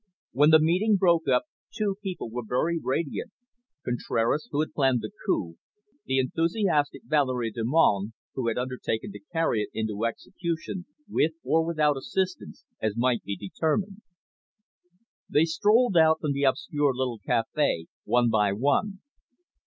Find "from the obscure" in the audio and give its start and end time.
16.21-16.95